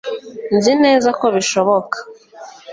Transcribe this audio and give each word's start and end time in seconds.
nzi 0.55 0.73
neza 0.83 1.09
ko 1.19 1.25
bishoboka 1.35 1.97